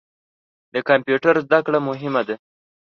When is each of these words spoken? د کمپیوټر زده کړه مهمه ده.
د 0.73 0.75
کمپیوټر 0.89 1.35
زده 1.45 1.59
کړه 1.65 1.79
مهمه 1.87 2.21
ده. 2.27 2.35